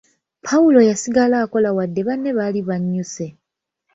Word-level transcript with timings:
Pawulo 0.45 0.79
yasigala 0.89 1.35
akola 1.43 1.69
wadde 1.77 2.01
banne 2.07 2.29
baali 2.37 2.59
banyuse. 2.69 3.25